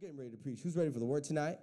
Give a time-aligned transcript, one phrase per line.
[0.00, 0.60] getting ready to preach.
[0.62, 1.58] Who's ready for the word tonight?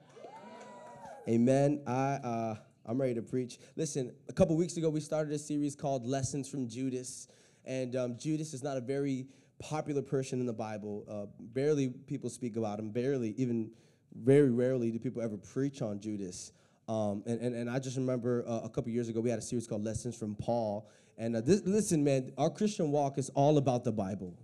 [1.28, 1.82] Amen.
[1.88, 3.58] I uh, I'm ready to preach.
[3.76, 7.30] Listen, a couple weeks ago we started a series called Lessons from Judas,
[7.66, 9.26] and um, Judas is not a very
[9.58, 11.04] popular person in the Bible.
[11.10, 12.92] Uh, barely people speak about him.
[12.92, 13.72] Barely, even
[14.14, 16.52] very rarely do people ever preach on Judas.
[16.88, 19.42] Um, and, and, and I just remember uh, a couple years ago we had a
[19.42, 20.88] series called Lessons from Paul.
[21.18, 24.38] And uh, this, listen, man, our Christian walk is all about the Bible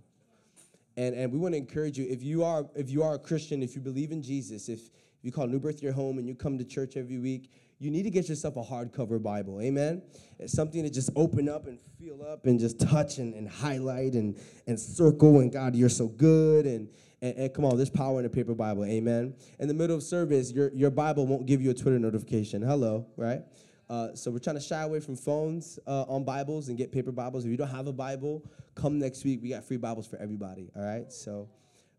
[0.96, 3.62] and and we want to encourage you if you are if you are a christian
[3.62, 4.90] if you believe in jesus if
[5.22, 8.04] you call new birth your home and you come to church every week you need
[8.04, 10.02] to get yourself a hardcover bible amen?
[10.38, 14.14] It's something to just open up and feel up and just touch and, and highlight
[14.14, 16.88] and and circle and god you're so good and,
[17.20, 19.34] and and come on there's power in a paper bible amen?
[19.58, 23.06] In the middle of service your your bible won't give you a twitter notification hello
[23.16, 23.42] right
[23.90, 27.12] uh, so we're trying to shy away from phones uh, on Bibles and get paper
[27.12, 27.44] Bibles.
[27.44, 28.42] If you don't have a Bible,
[28.74, 29.40] come next week.
[29.42, 30.70] We got free Bibles for everybody.
[30.74, 31.12] All right.
[31.12, 31.48] So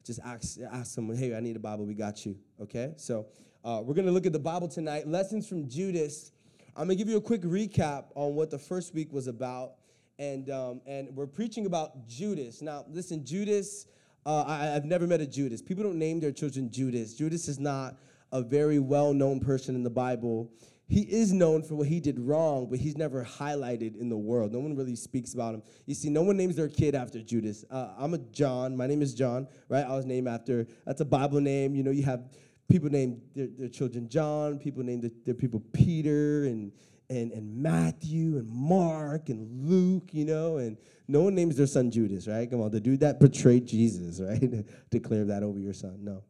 [0.03, 1.85] just ask ask someone, hey, I need a Bible.
[1.85, 2.37] We got you.
[2.59, 2.93] Okay.
[2.97, 3.27] So
[3.63, 5.07] uh, we're gonna look at the Bible tonight.
[5.07, 6.31] Lessons from Judas.
[6.75, 9.73] I'm gonna give you a quick recap on what the first week was about,
[10.17, 12.61] and um, and we're preaching about Judas.
[12.61, 13.87] Now, listen, Judas.
[14.25, 15.61] Uh, I, I've never met a Judas.
[15.61, 17.13] People don't name their children Judas.
[17.13, 17.95] Judas is not
[18.31, 20.51] a very well-known person in the Bible
[20.87, 24.53] he is known for what he did wrong, but he's never highlighted in the world.
[24.53, 25.63] No one really speaks about him.
[25.87, 27.65] You see, no one names their kid after Judas.
[27.71, 28.77] Uh, I'm a John.
[28.77, 29.83] My name is John, right?
[29.83, 31.73] I was named after, that's a Bible name.
[31.73, 32.25] You know, you have
[32.69, 36.71] people name their, their children John, people name their, their people Peter and,
[37.09, 41.89] and, and Matthew and Mark and Luke, you know, and no one names their son
[41.89, 42.49] Judas, right?
[42.49, 44.65] Come on, the dude that betrayed Jesus, right?
[44.91, 45.97] Declare that over your son.
[46.01, 46.23] No.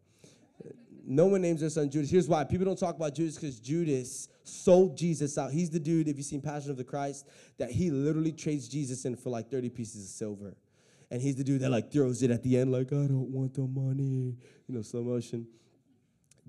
[1.07, 2.09] No one names their son Judas.
[2.09, 2.43] Here's why.
[2.43, 5.51] People don't talk about Judas because Judas sold Jesus out.
[5.51, 9.05] He's the dude, if you've seen Passion of the Christ, that he literally trades Jesus
[9.05, 10.55] in for like 30 pieces of silver.
[11.11, 13.53] And he's the dude that like throws it at the end, like, I don't want
[13.53, 14.35] the money.
[14.67, 15.47] You know, slow motion.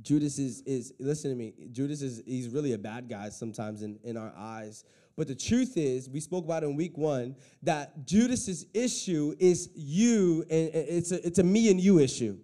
[0.03, 3.99] Judas is, is listen to me, Judas is, he's really a bad guy sometimes in,
[4.05, 4.85] in our eyes.
[5.17, 10.43] But the truth is, we spoke about in week one, that Judas's issue is you,
[10.51, 12.37] and it's a, it's a me and you issue.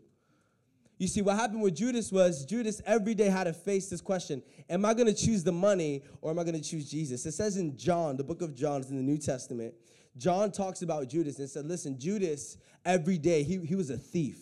[1.03, 4.41] You see, what happened with Judas was Judas every day had to face this question
[4.71, 7.27] Am I going to choose the money or am I going to choose Jesus?
[7.27, 9.75] It says in John, the book of John, is in the New Testament.
[10.17, 14.39] John talks about Judas and said, Listen, Judas, every day, he, he was a thief.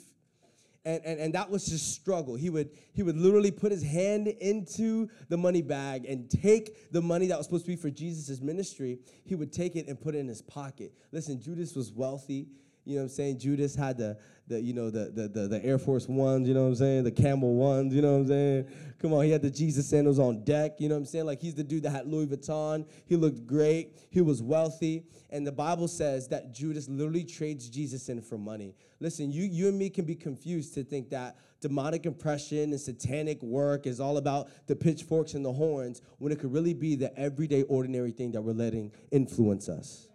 [0.85, 2.35] And, and, and that was his struggle.
[2.35, 7.01] He would, he would literally put his hand into the money bag and take the
[7.01, 8.99] money that was supposed to be for Jesus' ministry.
[9.25, 10.93] He would take it and put it in his pocket.
[11.11, 12.49] Listen, Judas was wealthy.
[12.91, 13.39] You know what I'm saying?
[13.39, 14.19] Judas had the,
[14.49, 17.05] the you know, the, the, the, the Air Force Ones, you know what I'm saying?
[17.05, 18.67] The Camel Ones, you know what I'm saying?
[18.99, 21.27] Come on, he had the Jesus sandals on deck, you know what I'm saying?
[21.27, 22.85] Like he's the dude that had Louis Vuitton.
[23.07, 23.97] He looked great.
[24.11, 25.05] He was wealthy.
[25.31, 28.75] And the Bible says that Judas literally trades Jesus in for money.
[28.99, 33.41] Listen, you, you and me can be confused to think that demonic oppression and satanic
[33.41, 37.17] work is all about the pitchforks and the horns when it could really be the
[37.17, 40.10] everyday, ordinary thing that we're letting influence us.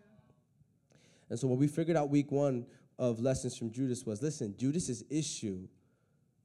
[1.29, 2.65] And so what we figured out week one
[2.97, 5.67] of lessons from Judas was listen, Judas's issue,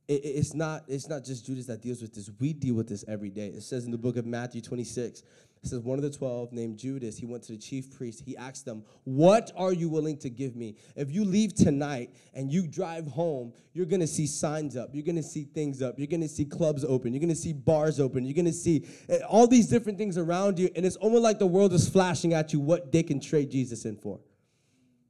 [0.09, 2.31] it, it's not it's not just Judas that deals with this.
[2.41, 3.49] We deal with this every day.
[3.49, 5.21] It says in the book of Matthew 26,
[5.63, 8.23] it says one of the 12 named Judas, he went to the chief priest.
[8.25, 10.77] He asked them, "What are you willing to give me?
[10.97, 14.91] If you leave tonight and you drive home, you're going to see signs up.
[14.95, 15.99] You're going to see things up.
[15.99, 17.13] You're going to see clubs open.
[17.13, 18.25] You're going to see bars open.
[18.25, 21.39] You're going to see eh, all these different things around you and it's almost like
[21.39, 24.19] the world is flashing at you what they can trade Jesus in for."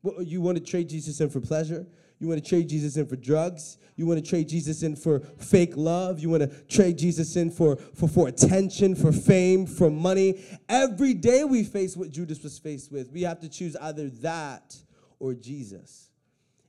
[0.03, 1.87] You want to trade Jesus in for pleasure?
[2.19, 3.78] You want to trade Jesus in for drugs?
[3.97, 6.21] You want to trade Jesus in for fake love?
[6.21, 10.44] You want to trade Jesus in for, for, for attention, for fame, for money?
[10.69, 13.10] Every day we face what Judas was faced with.
[13.10, 14.77] We have to choose either that
[15.19, 16.10] or Jesus.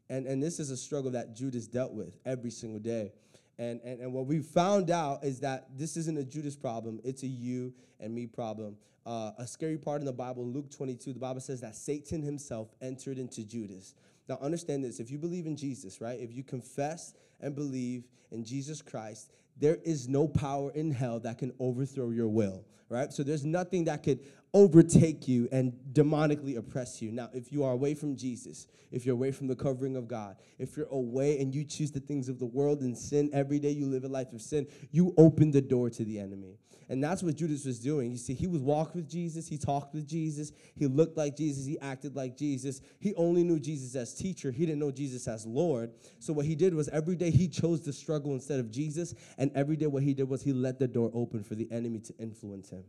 [0.09, 3.13] And, and this is a struggle that Judas dealt with every single day.
[3.57, 7.23] And, and, and what we found out is that this isn't a Judas problem, it's
[7.23, 8.77] a you and me problem.
[9.05, 12.69] Uh, a scary part in the Bible, Luke 22, the Bible says that Satan himself
[12.81, 13.95] entered into Judas.
[14.29, 16.19] Now, understand this if you believe in Jesus, right?
[16.19, 21.39] If you confess and believe in Jesus Christ, there is no power in hell that
[21.39, 23.13] can overthrow your will, right?
[23.13, 24.19] So there's nothing that could
[24.53, 27.11] overtake you and demonically oppress you.
[27.11, 30.35] Now, if you are away from Jesus, if you're away from the covering of God,
[30.59, 33.71] if you're away and you choose the things of the world and sin every day,
[33.71, 36.57] you live a life of sin, you open the door to the enemy.
[36.89, 38.11] And that's what Judas was doing.
[38.11, 41.65] You see, he was walked with Jesus, he talked with Jesus, he looked like Jesus,
[41.65, 42.81] he acted like Jesus.
[42.99, 45.91] He only knew Jesus as teacher, he didn't know Jesus as Lord.
[46.19, 49.51] So what he did was every day he chose to struggle instead of Jesus, and
[49.55, 52.13] every day what he did was he let the door open for the enemy to
[52.19, 52.80] influence him.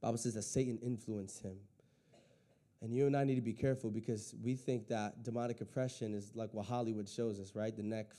[0.00, 1.56] Bible says that Satan influenced him.
[2.82, 6.32] And you and I need to be careful because we think that demonic oppression is
[6.34, 7.76] like what Hollywood shows us, right?
[7.76, 8.12] The neck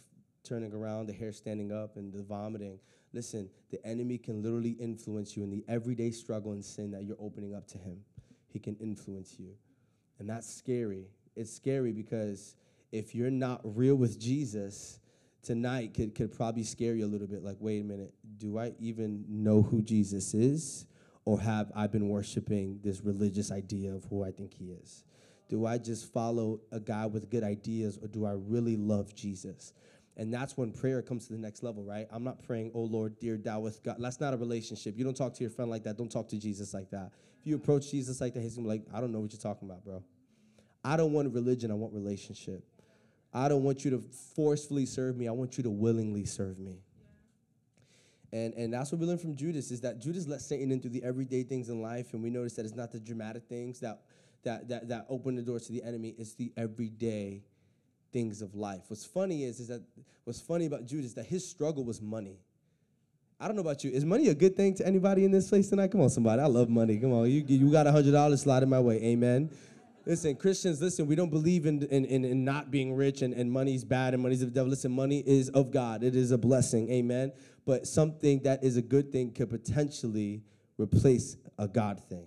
[0.44, 2.80] turning around, the hair standing up, and the vomiting.
[3.14, 7.18] Listen, the enemy can literally influence you in the everyday struggle and sin that you're
[7.20, 7.98] opening up to him.
[8.48, 9.56] He can influence you.
[10.20, 11.08] And that's scary.
[11.36, 12.56] It's scary because
[12.92, 15.00] if you're not real with Jesus,
[15.42, 18.74] tonight could, could probably scare you a little bit like, wait a minute, do I
[18.80, 20.86] even know who Jesus is?
[21.26, 25.04] Or have I been worshiping this religious idea of who I think he is?
[25.50, 29.74] Do I just follow a guy with good ideas or do I really love Jesus?
[30.18, 32.08] And that's when prayer comes to the next level, right?
[32.12, 33.98] I'm not praying, oh Lord, dear thou with God.
[34.00, 34.98] That's not a relationship.
[34.98, 35.98] You don't talk to your friend like that.
[35.98, 37.12] Don't talk to Jesus like that.
[37.40, 39.42] If you approach Jesus like that, he's gonna be like, I don't know what you're
[39.42, 40.04] talking about, bro.
[40.84, 42.64] I don't want religion, I want relationship.
[43.34, 44.04] I don't want you to
[44.36, 45.28] forcefully serve me.
[45.28, 46.82] I want you to willingly serve me.
[48.34, 51.04] And, and that's what we learn from Judas is that Judas let Satan into the
[51.04, 54.02] everyday things in life, and we notice that it's not the dramatic things that
[54.44, 56.16] that that that open the doors to the enemy.
[56.18, 57.44] It's the everyday
[58.14, 58.84] things of life.
[58.88, 59.84] What's funny is is that
[60.24, 62.40] what's funny about Judas that his struggle was money.
[63.40, 63.92] I don't know about you.
[63.92, 65.92] Is money a good thing to anybody in this place tonight?
[65.92, 66.42] Come on, somebody.
[66.42, 66.98] I love money.
[67.00, 69.02] Come on, you you got a hundred dollars sliding my way.
[69.04, 69.50] Amen.
[70.06, 73.52] Listen, Christians, listen, we don't believe in, in, in, in, not being rich and, and
[73.52, 74.70] money's bad and money's of the devil.
[74.70, 77.32] Listen, money is of God, it is a blessing, amen.
[77.66, 80.42] But something that is a good thing could potentially
[80.80, 82.26] replace a God thing.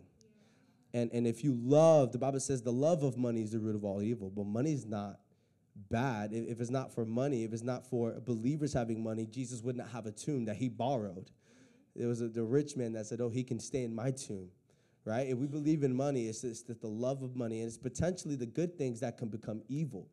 [0.93, 3.75] And, and if you love, the Bible says the love of money is the root
[3.75, 5.19] of all evil, but money is not
[5.91, 6.33] bad.
[6.33, 9.77] If, if it's not for money, if it's not for believers having money, Jesus would
[9.77, 11.33] not have a tomb that he borrowed.
[11.97, 14.51] There was a, the rich man that said, Oh, he can stay in my tomb
[15.05, 15.27] right?
[15.27, 18.37] If we believe in money, it's, it's that the love of money, and it's potentially
[18.37, 20.09] the good things that can become evil.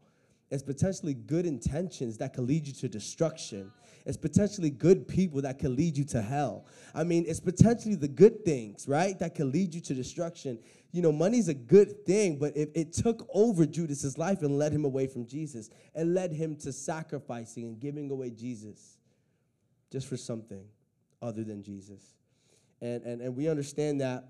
[0.50, 3.72] It's potentially good intentions that can lead you to destruction.
[4.06, 6.66] It's potentially good people that can lead you to hell.
[6.94, 10.60] I mean, it's potentially the good things, right, that can lead you to destruction.
[10.92, 14.74] You know, money's a good thing, but if it took over Judas's life and led
[14.74, 18.98] him away from Jesus and led him to sacrificing and giving away Jesus
[19.90, 20.66] just for something
[21.22, 22.02] other than Jesus.
[22.82, 24.26] And, and, and we understand that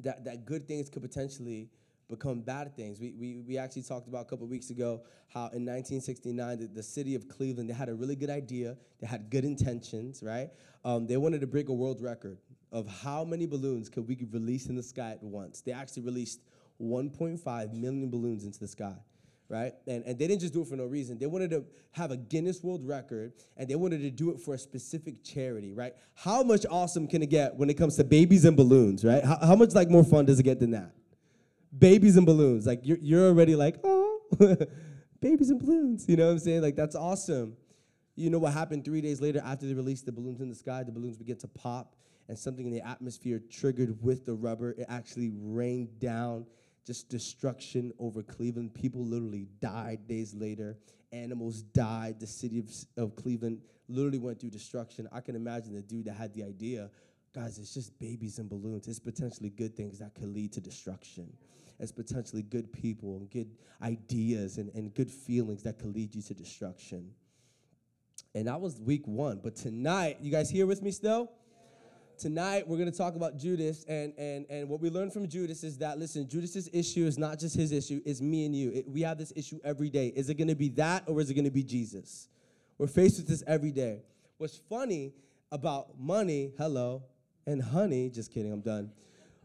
[0.00, 1.68] that, that good things could potentially
[2.08, 3.00] become bad things.
[3.00, 6.82] We, we, we actually talked about a couple weeks ago how in 1969, the, the,
[6.82, 8.76] city of Cleveland, they had a really good idea.
[9.00, 10.48] They had good intentions, right?
[10.84, 12.38] Um, they wanted to break a world record
[12.72, 15.60] of how many balloons could we release in the sky at once.
[15.60, 16.40] They actually released
[16.80, 18.96] 1.5 million balloons into the sky
[19.48, 19.72] right?
[19.86, 21.18] And, and they didn't just do it for no reason.
[21.18, 24.54] They wanted to have a Guinness World Record and they wanted to do it for
[24.54, 25.94] a specific charity, right?
[26.14, 29.24] How much awesome can it get when it comes to babies and balloons, right?
[29.24, 30.92] How, how much like more fun does it get than that?
[31.76, 32.66] Babies and balloons.
[32.66, 34.20] Like you're, you're already like, oh,
[35.20, 36.06] babies and balloons.
[36.08, 36.62] You know what I'm saying?
[36.62, 37.56] Like that's awesome.
[38.16, 40.82] You know what happened three days later after they released the balloons in the sky?
[40.82, 41.94] The balloons began to pop
[42.28, 44.72] and something in the atmosphere triggered with the rubber.
[44.72, 46.44] It actually rained down
[46.88, 48.74] just destruction over Cleveland.
[48.74, 50.76] People literally died days later.
[51.12, 52.18] Animals died.
[52.18, 55.08] The city of, of Cleveland literally went through destruction.
[55.12, 56.90] I can imagine the dude that had the idea
[57.34, 58.88] guys, it's just babies and balloons.
[58.88, 61.32] It's potentially good things that could lead to destruction.
[61.78, 63.50] It's potentially good people and good
[63.82, 67.10] ideas and, and good feelings that could lead you to destruction.
[68.34, 69.40] And that was week one.
[69.42, 71.30] But tonight, you guys here with me still?
[72.18, 75.62] Tonight we're going to talk about Judas, and, and, and what we learned from Judas
[75.62, 78.72] is that, listen, Judas's issue is not just his issue, it's me and you.
[78.72, 80.08] It, we have this issue every day.
[80.08, 82.28] Is it going to be that or is it going to be Jesus?
[82.76, 84.02] We're faced with this every day.
[84.38, 85.14] What's funny
[85.50, 87.04] about money, hello,
[87.46, 88.90] and honey, just kidding, I'm done.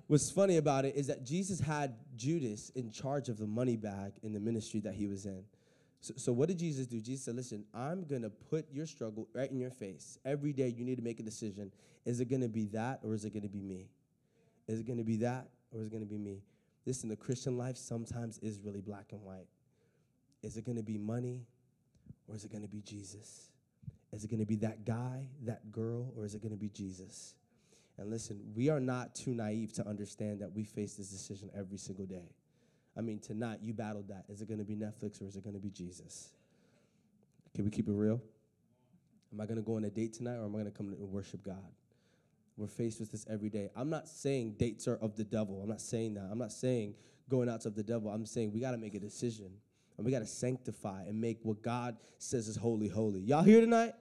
[0.08, 4.14] What's funny about it is that Jesus had Judas in charge of the money bag
[4.22, 5.44] in the ministry that he was in.
[6.04, 7.00] So, so what did Jesus do?
[7.00, 10.20] Jesus said, listen, I'm going to put your struggle right in your face.
[10.26, 11.72] Every day you need to make a decision.
[12.04, 13.88] Is it going to be that or is it going to be me?
[14.68, 16.42] Is it going to be that or is it going to be me?
[16.86, 19.48] Listen, the Christian life sometimes is really black and white.
[20.42, 21.46] Is it going to be money
[22.28, 23.48] or is it going to be Jesus?
[24.12, 26.68] Is it going to be that guy, that girl, or is it going to be
[26.68, 27.34] Jesus?
[27.98, 31.78] And listen, we are not too naive to understand that we face this decision every
[31.78, 32.36] single day.
[32.96, 34.26] I mean, tonight you battled that.
[34.30, 36.30] Is it going to be Netflix or is it going to be Jesus?
[37.56, 38.22] Can we keep it real?
[39.34, 40.88] Am I going to go on a date tonight or am I going to come
[40.88, 41.72] and worship God?
[42.56, 43.70] We're faced with this every day.
[43.76, 45.60] I'm not saying dates are of the devil.
[45.62, 46.30] I'm not saying that.
[46.32, 46.94] I'm not saying
[47.30, 48.12] going out of the devil.
[48.12, 49.50] I'm saying we got to make a decision
[49.98, 53.22] and we got to sanctify and make what God says is holy, holy.
[53.22, 53.94] Y'all here tonight?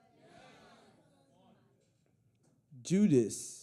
[2.82, 3.61] Judas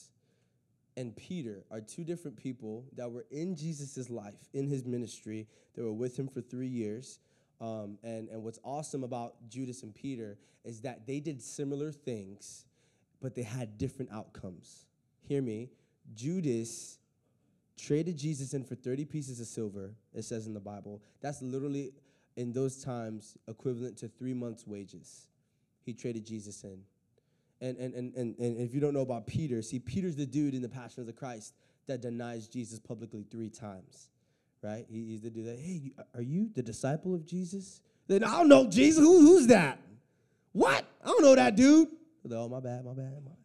[1.00, 5.48] and Peter are two different people that were in Jesus' life, in his ministry.
[5.74, 7.20] They were with him for three years.
[7.62, 12.66] Um, and, and what's awesome about Judas and Peter is that they did similar things,
[13.22, 14.88] but they had different outcomes.
[15.22, 15.70] Hear me.
[16.16, 16.98] Judas
[17.78, 21.02] traded Jesus in for 30 pieces of silver, it says in the Bible.
[21.22, 21.94] That's literally,
[22.36, 25.28] in those times, equivalent to three months' wages.
[25.86, 26.82] he traded Jesus in.
[27.62, 30.54] And, and, and, and, and if you don't know about Peter, see, Peter's the dude
[30.54, 31.54] in the Passion of the Christ
[31.88, 34.10] that denies Jesus publicly three times,
[34.62, 34.86] right?
[34.90, 37.82] He, he's the dude that, hey, are you the disciple of Jesus?
[38.08, 39.04] Then I don't know Jesus.
[39.04, 39.80] Who, who's that?
[40.54, 40.86] What?
[41.04, 41.90] I don't know that dude.
[42.32, 43.38] Oh, my bad, my bad, my bad.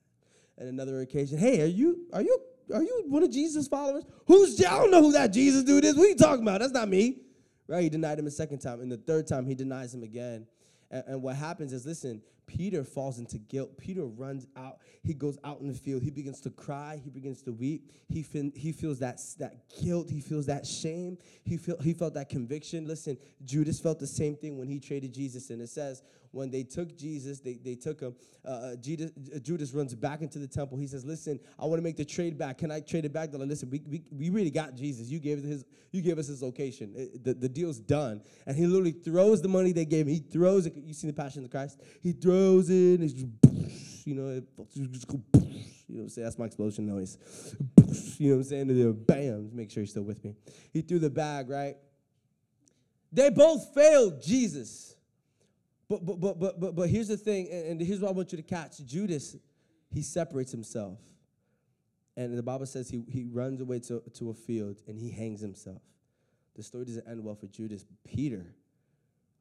[0.59, 2.39] And another occasion, hey, are you are you
[2.73, 4.05] are you one of Jesus' followers?
[4.27, 5.97] Who's I don't know who that Jesus dude is.
[5.97, 6.61] What are you talking about?
[6.61, 7.19] That's not me.
[7.67, 7.83] Right?
[7.83, 8.81] He denied him a second time.
[8.81, 10.47] And the third time he denies him again.
[10.91, 13.77] And, and what happens is, listen, Peter falls into guilt.
[13.79, 14.79] Peter runs out.
[15.03, 16.03] He goes out in the field.
[16.03, 17.01] He begins to cry.
[17.03, 17.91] He begins to weep.
[18.09, 20.11] He, fin- he feels that, that guilt.
[20.11, 21.19] He feels that shame.
[21.45, 22.87] He, feel, he felt that conviction.
[22.87, 25.51] Listen, Judas felt the same thing when he traded Jesus.
[25.51, 26.03] And it says,
[26.35, 28.15] when they took Jesus, they, they took him.
[28.45, 30.77] Uh, uh Judas, uh, Judas runs back into the temple.
[30.77, 32.59] He says, "Listen, I want to make the trade back.
[32.59, 35.09] Can I trade it back?" They're like, "Listen, we, we, we really got Jesus.
[35.09, 36.93] You gave his you gave us his location.
[36.97, 40.13] It, the, the deal's done." And he literally throws the money they gave him.
[40.13, 40.75] He throws it.
[40.77, 41.81] You see the Passion of Christ?
[42.03, 44.45] He throws just, you know, it
[44.93, 45.21] just go.
[45.35, 46.25] You know what I'm saying?
[46.25, 47.19] That's my explosion noise.
[48.19, 48.71] You know what I'm saying?
[48.71, 50.35] And then bam, make sure you're still with me.
[50.73, 51.77] He threw the bag, right?
[53.13, 54.97] They both failed Jesus.
[55.89, 58.37] But but but but but, but here's the thing, and, here's what I want you
[58.37, 58.85] to catch.
[58.85, 59.37] Judas,
[59.91, 60.99] he separates himself.
[62.17, 65.41] And the Bible says he, he runs away to, to a field and he hangs
[65.41, 65.83] himself.
[66.55, 67.85] The story doesn't end well for Judas.
[68.05, 68.47] Peter,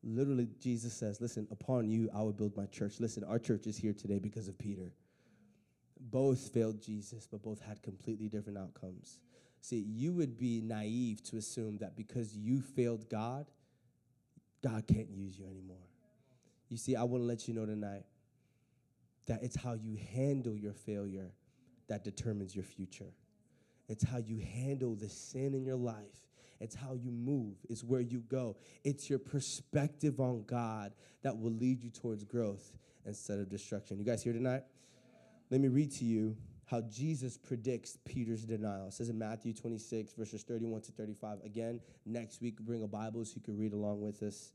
[0.04, 3.00] literally, Jesus says, Listen, upon you I will build my church.
[3.00, 4.92] Listen, our church is here today because of Peter.
[6.00, 9.20] Both failed Jesus, but both had completely different outcomes.
[9.62, 13.50] See, you would be naive to assume that because you failed God,
[14.62, 15.78] God can't use you anymore.
[16.70, 18.04] You see, I want to let you know tonight
[19.28, 21.32] that it's how you handle your failure
[21.88, 23.14] that determines your future.
[23.88, 26.28] It's how you handle the sin in your life.
[26.64, 27.56] It's how you move.
[27.70, 28.56] It's where you go.
[28.84, 32.72] It's your perspective on God that will lead you towards growth
[33.06, 34.00] instead of destruction.
[34.00, 34.64] You guys here tonight?
[35.50, 38.88] Let me read to you how Jesus predicts Peter's denial.
[38.88, 41.40] It says in Matthew 26, verses 31 to 35.
[41.44, 44.54] Again, next week, bring a Bible so you can read along with us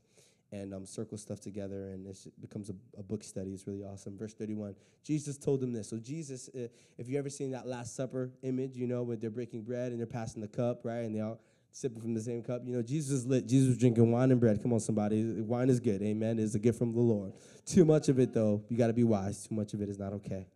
[0.51, 3.51] and um, circle stuff together, and it becomes a, a, book study.
[3.51, 4.17] It's really awesome.
[4.17, 4.73] Verse 31
[5.03, 5.89] Jesus told them this.
[5.89, 9.29] So, Jesus, uh, if you ever seen that Last Supper image, you know, where they're
[9.29, 11.01] breaking bread and they're passing the cup, right?
[11.01, 11.39] And they all
[11.71, 12.61] sipping from the same cup.
[12.65, 13.47] You know, Jesus is lit.
[13.47, 14.61] Jesus was drinking wine and bread.
[14.61, 15.23] Come on, somebody.
[15.41, 16.01] Wine is good.
[16.01, 16.39] Amen.
[16.39, 17.33] It's a gift from the Lord.
[17.65, 19.47] Too much of it, though, you got to be wise.
[19.47, 20.47] Too much of it is not okay.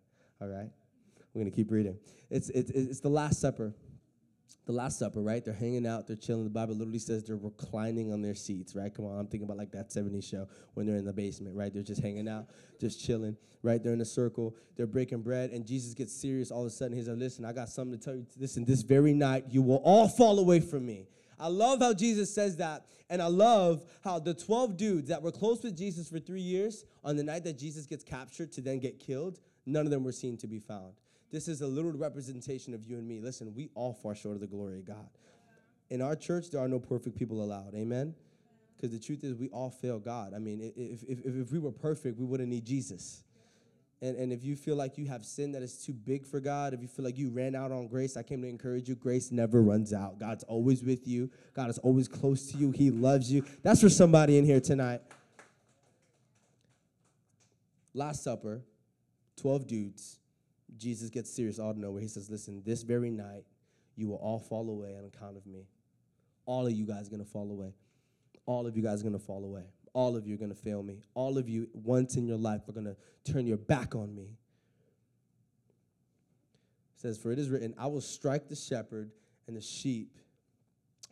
[0.42, 0.70] All right?
[1.34, 1.98] We're going to keep reading.
[2.30, 3.74] It's, it's, it's the Last Supper
[4.66, 5.44] the Last Supper, right?
[5.44, 6.46] They're hanging out, they're chilling.
[6.46, 8.94] The Bible literally says they're reclining on their seats, right?
[8.94, 11.74] Come on, I'm thinking about like that 70s show when they're in the basement, right?
[11.74, 12.48] They're just hanging out,
[12.80, 13.84] just chilling, right?
[13.84, 16.96] They're in a circle, they're breaking bread, and Jesus gets serious all of a sudden.
[16.96, 18.26] He's like, Listen, I got something to tell you.
[18.38, 21.08] Listen, this very night, you will all fall away from me.
[21.40, 25.32] I love how Jesus says that, and I love how the 12 dudes that were
[25.32, 28.80] close with Jesus for three years, on the night that Jesus gets captured to then
[28.80, 30.94] get killed, none of them were seen to be found.
[31.34, 33.20] This is a little representation of you and me.
[33.20, 35.10] Listen, we all fall short of the glory of God.
[35.90, 37.74] In our church, there are no perfect people allowed.
[37.74, 38.14] Amen?
[38.78, 40.36] Because the truth is, we all fail God.
[40.36, 43.24] I mean, if, if, if we were perfect, we wouldn't need Jesus.
[44.00, 46.76] And, and if you feel like you have sin that is too big for God,
[46.76, 48.94] if you feel like you ran out on grace, I came to encourage you.
[48.94, 50.20] Grace never runs out.
[50.20, 52.70] God's always with you, God is always close to you.
[52.70, 53.44] He loves you.
[53.64, 55.02] That's for somebody in here tonight.
[57.96, 58.62] Last Supper,
[59.38, 60.20] 12 dudes
[60.78, 62.02] Jesus gets serious out of nowhere.
[62.02, 63.46] He says, Listen, this very night,
[63.96, 65.68] you will all fall away on account of me.
[66.46, 67.74] All of you guys are going to fall away.
[68.46, 69.64] All of you guys are going to fall away.
[69.94, 71.04] All of you are going to fail me.
[71.14, 72.98] All of you, once in your life, are going to
[73.32, 74.24] turn your back on me.
[76.96, 79.12] It says, For it is written, I will strike the shepherd,
[79.48, 80.18] and the sheep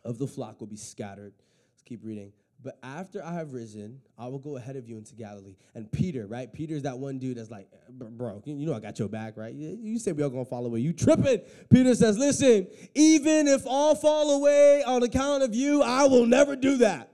[0.04, 1.32] of the flock will be scattered.
[1.72, 2.32] Let's keep reading.
[2.62, 5.56] But after I have risen, I will go ahead of you into Galilee.
[5.74, 6.52] And Peter, right?
[6.52, 9.52] Peter's that one dude that's like, eh, bro, you know I got your back, right?
[9.52, 10.80] You say we all gonna fall away.
[10.80, 11.40] You tripping.
[11.70, 16.54] Peter says, listen, even if all fall away on account of you, I will never
[16.54, 17.10] do that.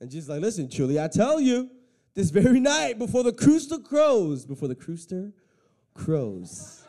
[0.00, 1.70] And Jesus like, listen, truly I tell you,
[2.14, 5.32] this very night before the rooster crows, before the rooster
[5.94, 6.84] crows,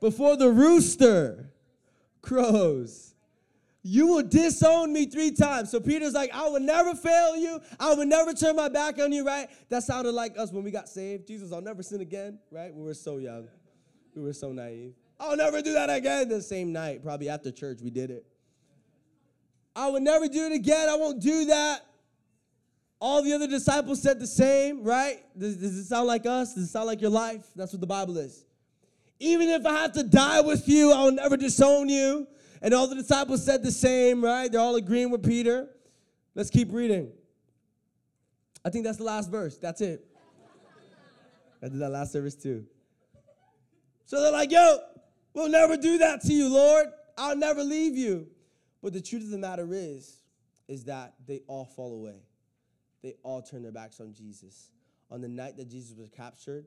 [0.00, 1.50] before the rooster
[2.22, 3.11] crows,
[3.82, 5.70] you will disown me three times.
[5.70, 7.60] So Peter's like, I will never fail you.
[7.80, 9.48] I will never turn my back on you, right?
[9.70, 11.26] That sounded like us when we got saved.
[11.26, 12.72] Jesus, I'll never sin again, right?
[12.72, 13.48] We were so young.
[14.14, 14.94] We were so naive.
[15.18, 16.28] I'll never do that again.
[16.28, 18.24] The same night, probably after church, we did it.
[19.74, 20.88] I will never do it again.
[20.88, 21.84] I won't do that.
[23.00, 25.24] All the other disciples said the same, right?
[25.36, 26.54] Does, does it sound like us?
[26.54, 27.44] Does it sound like your life?
[27.56, 28.44] That's what the Bible is.
[29.18, 32.28] Even if I have to die with you, I will never disown you.
[32.62, 34.50] And all the disciples said the same, right?
[34.50, 35.68] They're all agreeing with Peter.
[36.34, 37.10] Let's keep reading.
[38.64, 39.58] I think that's the last verse.
[39.58, 40.06] That's it.
[41.62, 42.64] I did that last service too.
[44.06, 44.78] So they're like, yo,
[45.34, 46.86] we'll never do that to you, Lord.
[47.18, 48.28] I'll never leave you.
[48.82, 50.22] But the truth of the matter is,
[50.68, 52.22] is that they all fall away.
[53.02, 54.70] They all turn their backs on Jesus.
[55.10, 56.66] On the night that Jesus was captured,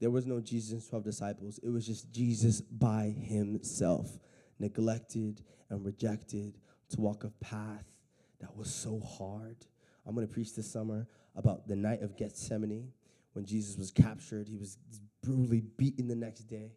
[0.00, 1.60] there was no Jesus and 12 disciples.
[1.62, 4.18] It was just Jesus by himself,
[4.58, 6.58] neglected and rejected
[6.90, 7.86] to walk a path
[8.40, 9.56] that was so hard.
[10.06, 11.06] I'm going to preach this summer
[11.36, 12.92] about the night of Gethsemane
[13.32, 14.48] when Jesus was captured.
[14.48, 14.78] He was
[15.22, 16.72] brutally beaten the next day,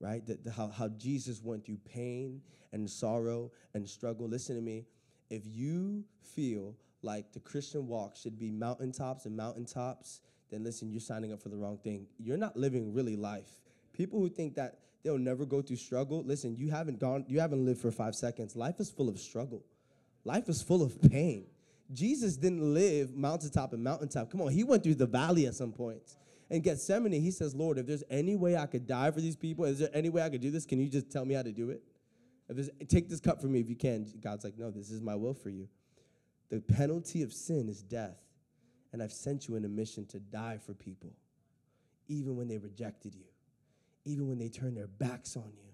[0.00, 0.24] right?
[0.26, 4.28] The, the, how, how Jesus went through pain and sorrow and struggle.
[4.28, 4.84] Listen to me.
[5.30, 10.20] If you feel like the Christian walk should be mountaintops and mountaintops,
[10.50, 12.06] then listen, you're signing up for the wrong thing.
[12.18, 13.60] You're not living really life.
[13.98, 17.66] People who think that they'll never go through struggle, listen, you haven't gone, you haven't
[17.66, 18.56] lived for five seconds.
[18.56, 19.62] Life is full of struggle.
[20.24, 21.46] Life is full of pain.
[21.92, 24.30] Jesus didn't live mountaintop and mountaintop.
[24.30, 26.16] Come on, he went through the valley at some points.
[26.48, 29.64] In Gethsemane, he says, Lord, if there's any way I could die for these people,
[29.64, 30.64] is there any way I could do this?
[30.64, 31.82] Can you just tell me how to do it?
[32.48, 34.06] If there's, take this cup from me if you can.
[34.22, 35.68] God's like, no, this is my will for you.
[36.50, 38.16] The penalty of sin is death.
[38.92, 41.12] And I've sent you in a mission to die for people,
[42.06, 43.24] even when they rejected you,
[44.04, 45.68] even when they turn their backs on you.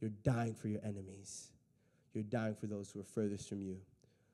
[0.00, 1.48] You're dying for your enemies.
[2.14, 3.76] You're dying for those who are furthest from you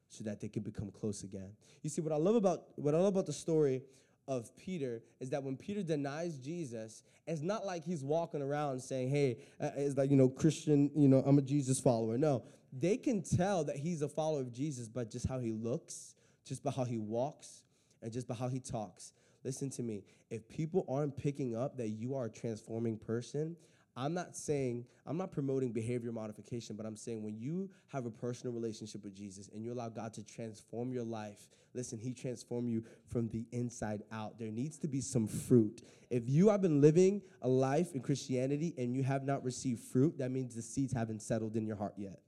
[0.09, 1.51] so that they can become close again.
[1.83, 3.83] You see, what I love about what I love about the story
[4.29, 9.11] of Peter is that when Peter denies Jesus, it's not like he's walking around saying,
[9.11, 12.97] "Hey, uh, it's like you know, Christian, you know, I'm a Jesus follower." No, they
[12.97, 16.71] can tell that he's a follower of Jesus by just how he looks, just by
[16.71, 17.63] how he walks,
[18.03, 19.13] and just by how he talks.
[19.47, 20.03] Listen to me.
[20.29, 23.55] If people aren't picking up that you are a transforming person,
[23.97, 28.11] I'm not saying, I'm not promoting behavior modification, but I'm saying when you have a
[28.11, 32.69] personal relationship with Jesus and you allow God to transform your life, listen, He transform
[32.69, 34.37] you from the inside out.
[34.37, 35.81] There needs to be some fruit.
[36.11, 40.19] If you have been living a life in Christianity and you have not received fruit,
[40.19, 42.19] that means the seeds haven't settled in your heart yet.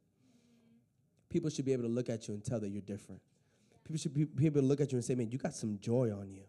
[1.31, 3.21] People should be able to look at you and tell that you're different.
[3.83, 6.13] People should be able to look at you and say, man, you got some joy
[6.13, 6.45] on you.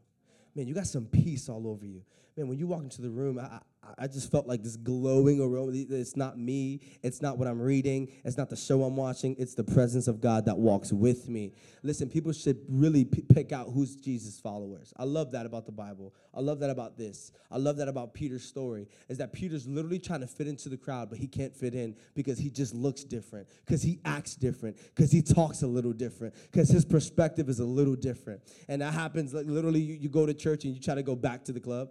[0.56, 2.04] Man, you got some peace all over you.
[2.36, 3.60] Man, when you walk into the room, I,
[3.97, 5.71] I just felt like this glowing aroma.
[5.73, 6.82] It's not me.
[7.02, 8.12] It's not what I'm reading.
[8.23, 9.36] It's not the show I'm watching.
[9.39, 11.54] It's the presence of God that walks with me.
[11.84, 14.93] Listen, people should really p- pick out who's Jesus' followers.
[14.97, 16.13] I love that about the Bible.
[16.34, 17.32] I love that about this.
[17.49, 18.88] I love that about Peter's story.
[19.08, 21.95] Is that Peter's literally trying to fit into the crowd, but he can't fit in
[22.13, 26.36] because he just looks different, because he acts different, because he talks a little different,
[26.52, 28.41] because his perspective is a little different.
[28.67, 29.80] And that happens like literally.
[29.80, 31.89] You, you go to church and you try to go back to the club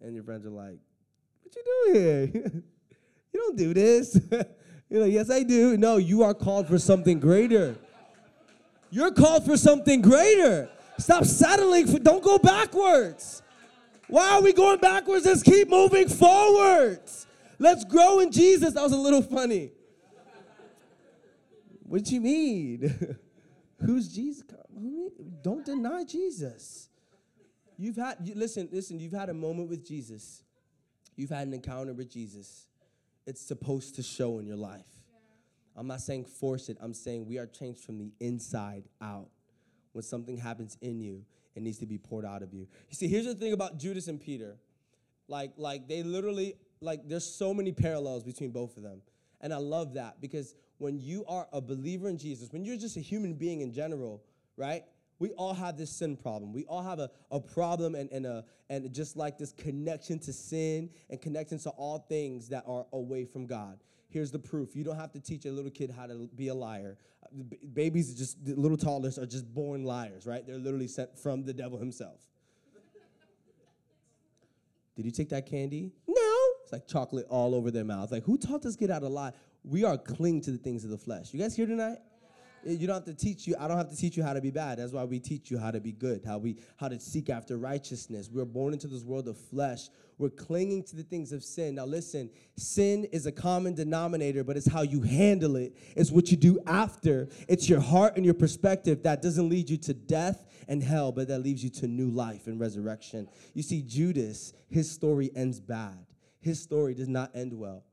[0.00, 0.78] and your friends are like,
[1.42, 2.30] What you doing here?
[3.32, 4.18] you don't do this.
[4.90, 5.76] You're like, Yes, I do.
[5.76, 7.76] No, you are called for something greater.
[8.90, 10.68] You're called for something greater.
[10.98, 13.42] Stop settling for, don't go backwards.
[14.08, 15.24] Why are we going backwards?
[15.24, 17.26] Let's keep moving forwards.
[17.58, 18.74] Let's grow in Jesus.
[18.74, 19.70] That was a little funny.
[21.84, 23.16] What do you mean?
[23.84, 24.44] Who's Jesus?
[25.42, 26.89] Don't deny Jesus.
[27.80, 30.42] You've had, you, listen, listen, you've had a moment with Jesus.
[31.16, 32.66] You've had an encounter with Jesus.
[33.26, 34.84] It's supposed to show in your life.
[35.74, 39.28] I'm not saying force it, I'm saying we are changed from the inside out.
[39.92, 42.66] When something happens in you, it needs to be poured out of you.
[42.90, 44.58] You see, here's the thing about Judas and Peter.
[45.26, 49.00] Like, like they literally, like, there's so many parallels between both of them.
[49.40, 52.98] And I love that because when you are a believer in Jesus, when you're just
[52.98, 54.22] a human being in general,
[54.58, 54.84] right?
[55.20, 56.52] We all have this sin problem.
[56.52, 60.32] We all have a, a problem and, and, a, and just like this connection to
[60.32, 63.78] sin and connection to all things that are away from God.
[64.08, 64.74] Here's the proof.
[64.74, 66.96] You don't have to teach a little kid how to be a liar.
[67.74, 70.44] Babies, just little toddlers, are just born liars, right?
[70.44, 72.20] They're literally sent from the devil himself.
[74.96, 75.92] Did you take that candy?
[76.08, 76.36] No.
[76.62, 78.10] It's like chocolate all over their mouth.
[78.10, 79.32] Like, who taught this kid how to lie?
[79.64, 81.32] We are cling to the things of the flesh.
[81.32, 81.98] You guys here tonight?
[82.66, 84.40] Eh, you don't have to teach you, I don't have to teach you how to
[84.40, 84.78] be bad.
[84.78, 87.56] That's why we teach you how to be good, how we how to seek after
[87.56, 88.28] righteousness.
[88.30, 89.88] We're born into this world of flesh.
[90.18, 91.76] We're clinging to the things of sin.
[91.76, 95.74] Now listen, sin is a common denominator, but it's how you handle it.
[95.96, 97.28] It's what you do after.
[97.48, 101.28] It's your heart and your perspective that doesn't lead you to death and hell, but
[101.28, 103.28] that leads you to new life and resurrection.
[103.54, 106.06] You see, Judas, his story ends bad.
[106.40, 107.84] His story does not end well.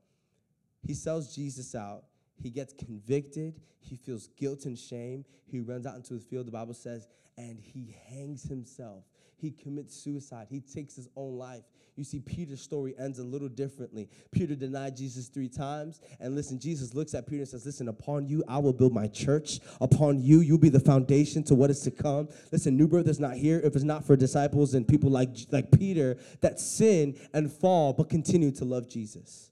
[0.86, 2.04] He sells Jesus out
[2.40, 3.60] he gets convicted.
[3.80, 5.24] He feels guilt and shame.
[5.46, 9.04] He runs out into the field, the Bible says, and he hangs himself.
[9.36, 10.48] He commits suicide.
[10.50, 11.62] He takes his own life.
[11.94, 14.08] You see, Peter's story ends a little differently.
[14.30, 16.00] Peter denied Jesus three times.
[16.20, 19.08] And listen, Jesus looks at Peter and says, Listen, upon you, I will build my
[19.08, 19.58] church.
[19.80, 22.28] Upon you, you'll be the foundation to what is to come.
[22.52, 25.72] Listen, New Birth is not here if it's not for disciples and people like, like
[25.72, 29.50] Peter that sin and fall, but continue to love Jesus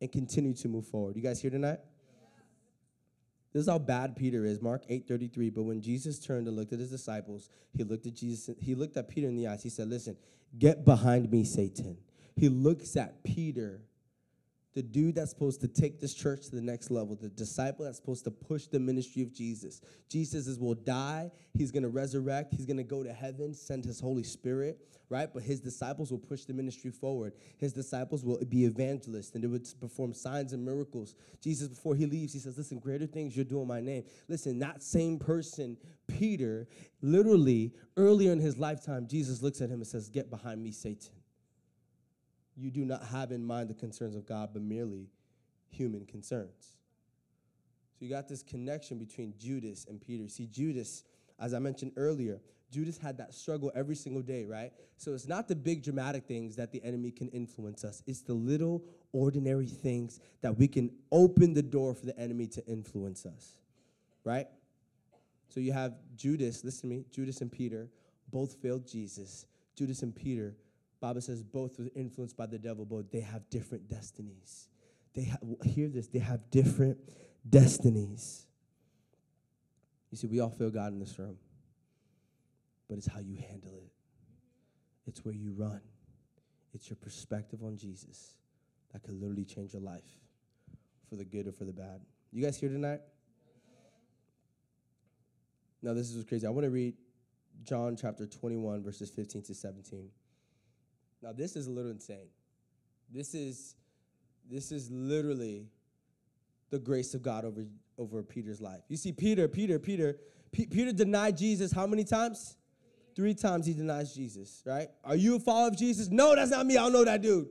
[0.00, 1.16] and continue to move forward.
[1.16, 1.80] You guys here tonight?
[3.52, 4.60] This is how bad Peter is.
[4.60, 5.50] Mark 8:33.
[5.50, 8.96] But when Jesus turned and looked at his disciples, he looked at Jesus, he looked
[8.96, 9.62] at Peter in the eyes.
[9.62, 10.16] He said, Listen,
[10.58, 11.98] get behind me, Satan.
[12.36, 13.82] He looks at Peter
[14.74, 17.96] the dude that's supposed to take this church to the next level, the disciple that's
[17.96, 19.80] supposed to push the ministry of Jesus.
[20.08, 24.22] Jesus is, will die, he's gonna resurrect, he's gonna go to heaven, send his Holy
[24.22, 24.78] Spirit,
[25.08, 25.28] right?
[25.32, 27.32] But his disciples will push the ministry forward.
[27.56, 31.14] His disciples will be evangelists and they would perform signs and miracles.
[31.42, 34.04] Jesus, before he leaves, he says, Listen, greater things you're doing my name.
[34.28, 35.76] Listen, that same person,
[36.06, 36.68] Peter,
[37.00, 41.17] literally earlier in his lifetime, Jesus looks at him and says, Get behind me, Satan
[42.58, 45.08] you do not have in mind the concerns of God, but merely
[45.68, 46.76] human concerns.
[47.98, 50.28] So you got this connection between Judas and Peter.
[50.28, 51.04] See, Judas,
[51.40, 52.40] as I mentioned earlier,
[52.70, 54.72] Judas had that struggle every single day, right?
[54.98, 58.34] So it's not the big dramatic things that the enemy can influence us, it's the
[58.34, 63.56] little ordinary things that we can open the door for the enemy to influence us,
[64.24, 64.46] right?
[65.48, 67.88] So you have Judas, listen to me, Judas and Peter
[68.30, 69.46] both failed Jesus.
[69.74, 70.54] Judas and Peter
[71.00, 74.68] Bible says both were influenced by the devil, but they have different destinies.
[75.14, 75.32] They
[75.64, 76.98] hear this, they have different
[77.48, 78.46] destinies.
[80.10, 81.36] You see, we all feel God in this room,
[82.88, 83.92] but it's how you handle it.
[85.06, 85.80] It's where you run.
[86.74, 88.34] It's your perspective on Jesus
[88.92, 90.02] that could literally change your life
[91.08, 92.00] for the good or for the bad.
[92.32, 93.00] You guys here tonight?
[95.82, 96.46] Now, this is crazy.
[96.46, 96.94] I want to read
[97.62, 100.10] John chapter 21, verses 15 to 17.
[101.22, 102.28] Now this is a little insane.
[103.12, 103.74] This is
[104.50, 105.66] this is literally
[106.70, 107.64] the grace of God over
[107.98, 108.80] over Peter's life.
[108.88, 110.16] You see, Peter, Peter, Peter,
[110.52, 112.56] P- Peter denied Jesus how many times?
[113.16, 114.88] Three times he denies Jesus, right?
[115.02, 116.08] Are you a follower of Jesus?
[116.08, 116.76] No, that's not me.
[116.76, 117.48] I don't know that dude.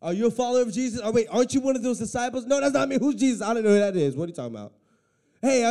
[0.00, 1.00] Are you a follower of Jesus?
[1.04, 2.46] Oh, wait, aren't you one of those disciples?
[2.46, 2.96] No, that's not me.
[2.98, 3.42] Who's Jesus?
[3.42, 4.16] I don't know who that is.
[4.16, 4.72] What are you talking about?
[5.42, 5.62] Hey,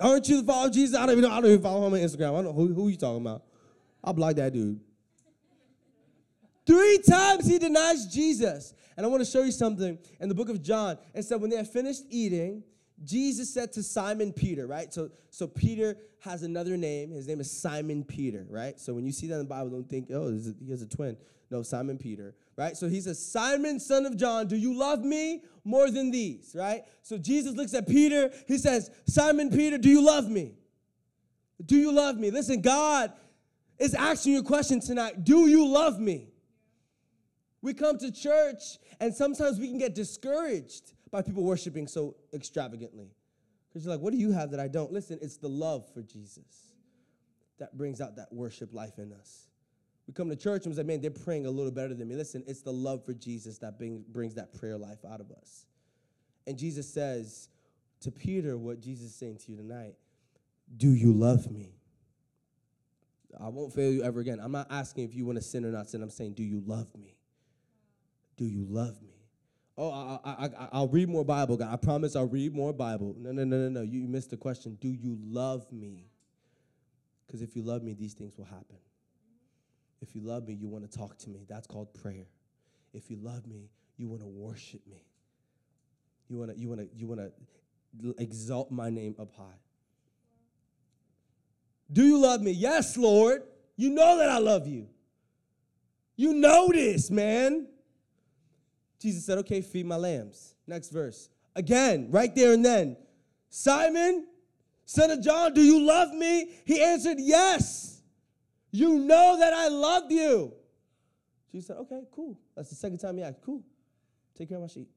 [0.00, 0.96] aren't you the follower of Jesus?
[0.96, 1.30] I don't even know.
[1.30, 2.30] I don't even follow him on Instagram.
[2.30, 3.42] I don't know who, who you talking about.
[4.04, 4.80] I'll block that dude.
[6.66, 8.74] Three times he denies Jesus.
[8.96, 10.98] And I want to show you something in the book of John.
[11.14, 12.62] And said, when they had finished eating,
[13.04, 14.92] Jesus said to Simon Peter, right?
[14.92, 17.10] So, so Peter has another name.
[17.10, 18.80] His name is Simon Peter, right?
[18.80, 21.16] So when you see that in the Bible, don't think, oh, he has a twin.
[21.50, 22.76] No, Simon Peter, right?
[22.76, 26.84] So he says, Simon, son of John, do you love me more than these, right?
[27.02, 28.32] So Jesus looks at Peter.
[28.48, 30.54] He says, Simon Peter, do you love me?
[31.64, 32.30] Do you love me?
[32.30, 33.12] Listen, God
[33.78, 35.22] is asking you a question tonight.
[35.22, 36.30] Do you love me?
[37.62, 43.10] We come to church and sometimes we can get discouraged by people worshiping so extravagantly.
[43.68, 44.92] Because you're like, what do you have that I don't?
[44.92, 46.72] Listen, it's the love for Jesus
[47.58, 49.48] that brings out that worship life in us.
[50.06, 52.14] We come to church and we say, man, they're praying a little better than me.
[52.14, 55.66] Listen, it's the love for Jesus that bring, brings that prayer life out of us.
[56.46, 57.48] And Jesus says
[58.00, 59.94] to Peter what Jesus is saying to you tonight
[60.76, 61.74] Do you love me?
[63.38, 64.38] I won't fail you ever again.
[64.40, 66.02] I'm not asking if you want to sin or not sin.
[66.02, 67.15] I'm saying, Do you love me?
[68.36, 69.16] Do you love me?
[69.78, 69.90] Oh,
[70.24, 71.70] I, I, will read more Bible, God.
[71.70, 73.14] I promise I'll read more Bible.
[73.18, 73.82] No, no, no, no, no.
[73.82, 74.78] You, you missed the question.
[74.80, 76.06] Do you love me?
[77.26, 78.78] Because if you love me, these things will happen.
[80.00, 81.44] If you love me, you want to talk to me.
[81.46, 82.26] That's called prayer.
[82.94, 83.68] If you love me,
[83.98, 85.04] you want to worship me.
[86.28, 89.60] You want to, you want to, you want to exalt my name up high.
[91.92, 92.52] Do you love me?
[92.52, 93.42] Yes, Lord.
[93.76, 94.88] You know that I love you.
[96.16, 97.68] You know this, man.
[98.98, 100.54] Jesus said, Okay, feed my lambs.
[100.66, 101.28] Next verse.
[101.54, 102.96] Again, right there and then.
[103.48, 104.26] Simon,
[104.84, 106.50] son of John, do you love me?
[106.64, 108.02] He answered, Yes.
[108.70, 110.52] You know that I love you.
[111.52, 112.38] Jesus said, Okay, cool.
[112.54, 113.40] That's the second time he asked.
[113.42, 113.62] Cool.
[114.36, 114.88] Take care of my sheep.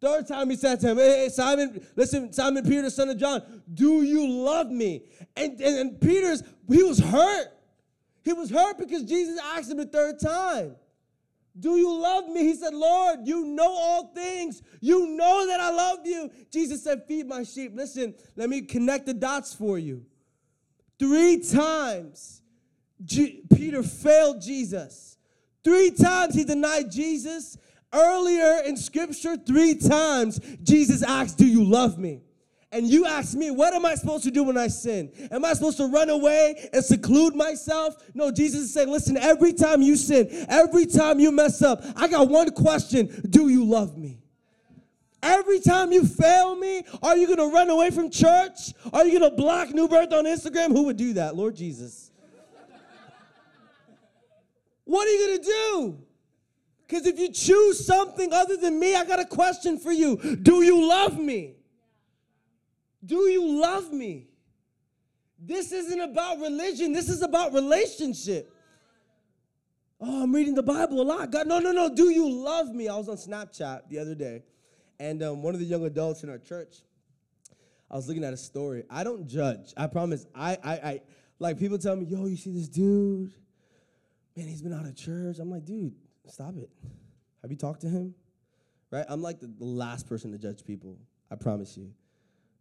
[0.00, 4.02] Third time he said to him, Hey, Simon, listen, Simon Peter, son of John, do
[4.02, 5.04] you love me?
[5.36, 7.48] And, and, and Peter's, he was hurt.
[8.22, 10.76] He was hurt because Jesus asked him the third time.
[11.58, 12.40] Do you love me?
[12.42, 14.60] He said, Lord, you know all things.
[14.80, 16.30] You know that I love you.
[16.50, 17.72] Jesus said, Feed my sheep.
[17.74, 20.04] Listen, let me connect the dots for you.
[20.98, 22.42] Three times
[23.04, 25.16] G- Peter failed Jesus.
[25.62, 27.56] Three times he denied Jesus.
[27.92, 32.22] Earlier in scripture, three times Jesus asked, Do you love me?
[32.74, 35.08] And you ask me, what am I supposed to do when I sin?
[35.30, 37.94] Am I supposed to run away and seclude myself?
[38.14, 42.08] No, Jesus is saying, listen, every time you sin, every time you mess up, I
[42.08, 44.18] got one question Do you love me?
[45.22, 48.72] Every time you fail me, are you gonna run away from church?
[48.92, 50.72] Are you gonna block New Birth on Instagram?
[50.72, 51.36] Who would do that?
[51.36, 52.10] Lord Jesus.
[54.84, 55.98] what are you gonna do?
[56.88, 60.62] Because if you choose something other than me, I got a question for you Do
[60.62, 61.54] you love me?
[63.04, 64.28] Do you love me?
[65.38, 68.50] This isn't about religion, this is about relationship.
[70.00, 71.30] Oh, I'm reading the Bible a lot.
[71.30, 71.94] God, no, no, no.
[71.94, 72.88] Do you love me?
[72.88, 74.42] I was on Snapchat the other day,
[74.98, 76.82] and um, one of the young adults in our church,
[77.90, 78.84] I was looking at a story.
[78.90, 79.72] I don't judge.
[79.76, 80.26] I promise.
[80.34, 81.00] I, I, I,
[81.38, 83.32] like people tell me, "Yo, you see this dude?
[84.36, 85.94] Man, he's been out of church." I'm like, dude,
[86.26, 86.70] stop it.
[87.42, 88.14] Have you talked to him?
[88.90, 89.06] Right?
[89.08, 90.98] I'm like the, the last person to judge people.
[91.30, 91.92] I promise you.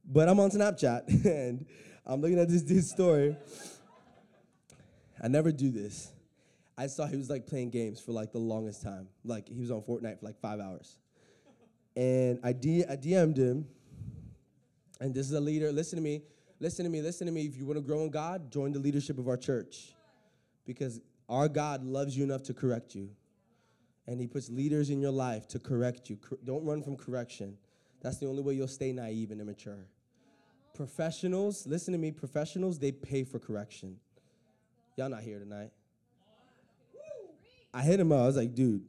[0.06, 1.66] But I'm on Snapchat and
[2.06, 3.38] I'm looking at this dude's story.
[5.22, 6.12] I never do this.
[6.78, 9.08] I saw he was like playing games for like the longest time.
[9.24, 10.98] Like he was on Fortnite for like five hours.
[11.96, 13.68] And I, D- I DM'd him.
[15.00, 15.72] And this is a leader.
[15.72, 16.24] Listen to me.
[16.60, 17.02] Listen to me.
[17.02, 17.46] Listen to me.
[17.46, 19.94] If you want to grow in God, join the leadership of our church.
[20.66, 23.10] Because our God loves you enough to correct you.
[24.08, 26.18] And he puts leaders in your life to correct you.
[26.44, 27.58] Don't run from correction.
[28.04, 29.88] That's the only way you'll stay naive and immature.
[30.76, 33.98] Professionals, listen to me, professionals, they pay for correction.
[34.98, 35.72] Y'all not here tonight.
[37.74, 38.20] I hit him up.
[38.20, 38.84] I was like, dude,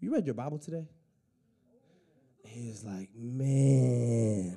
[0.00, 0.88] you read your Bible today?
[2.44, 4.56] He was like, man.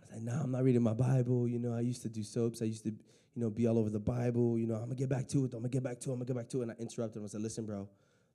[0.00, 1.48] I was like, nah, I'm not reading my Bible.
[1.48, 2.62] You know, I used to do soaps.
[2.62, 4.58] I used to, you know, be all over the Bible.
[4.58, 5.54] You know, I'm gonna get back to it.
[5.54, 6.12] I'm gonna get back to it.
[6.12, 6.62] I'm gonna get back to it.
[6.62, 7.24] And I interrupted him.
[7.24, 7.88] I said, listen, bro,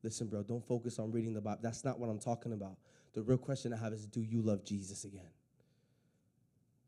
[0.04, 1.60] listen, bro, don't focus on reading the Bible.
[1.62, 2.78] That's not what I'm talking about.
[3.14, 5.30] The real question I have is, do you love Jesus again?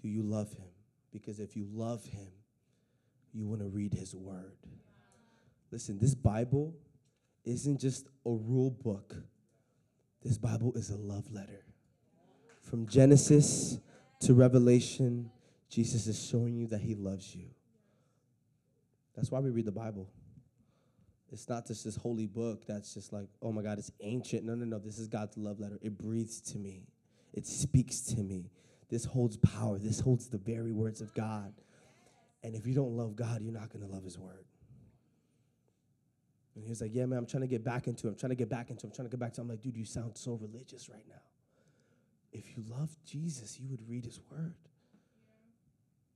[0.01, 0.67] Do you love him?
[1.11, 2.27] Because if you love him,
[3.33, 4.57] you want to read his word.
[5.71, 6.75] Listen, this Bible
[7.45, 9.15] isn't just a rule book,
[10.23, 11.65] this Bible is a love letter.
[12.61, 13.79] From Genesis
[14.21, 15.31] to Revelation,
[15.69, 17.45] Jesus is showing you that he loves you.
[19.15, 20.09] That's why we read the Bible.
[21.31, 24.43] It's not just this holy book that's just like, oh my God, it's ancient.
[24.43, 24.79] No, no, no.
[24.79, 25.77] This is God's love letter.
[25.81, 26.87] It breathes to me,
[27.33, 28.51] it speaks to me.
[28.89, 29.77] This holds power.
[29.77, 31.53] This holds the very words of God.
[32.41, 34.45] And if you don't love God, you're not going to love His word.
[36.55, 38.11] And he was like, Yeah, man, I'm trying to get back into it.
[38.11, 38.89] I'm trying to get back into it.
[38.89, 39.43] I'm trying to get back to it.
[39.43, 41.21] I'm like, Dude, you sound so religious right now.
[42.31, 44.55] If you loved Jesus, you would read His word.